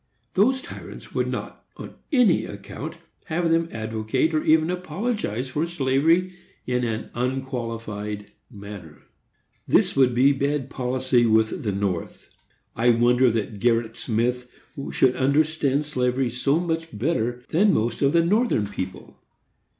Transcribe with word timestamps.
Those 0.33 0.63
tyrants 0.63 1.13
would 1.13 1.27
not, 1.27 1.63
on 1.77 1.93
any 2.11 2.45
account, 2.45 2.95
have 3.25 3.51
them 3.51 3.69
advocate 3.71 4.33
or 4.33 4.43
even 4.43 4.71
apologize 4.71 5.49
for 5.49 5.67
slavery 5.67 6.33
in 6.65 6.83
an 6.83 7.11
unqualified 7.13 8.31
manner. 8.49 9.03
This 9.67 9.95
would 9.95 10.15
be 10.15 10.33
bad 10.33 10.71
policy 10.71 11.27
with 11.27 11.61
the 11.61 11.71
North. 11.71 12.31
I 12.75 12.89
wonder 12.89 13.29
that 13.29 13.59
Gerritt 13.59 13.95
Smith 13.95 14.49
should 14.91 15.15
understand 15.15 15.85
slavery 15.85 16.31
so 16.31 16.59
much 16.59 16.87
better 16.97 17.43
than 17.49 17.71
most 17.71 18.01
of 18.01 18.11
the 18.11 18.25
Northern 18.25 18.65
people. 18.65 19.19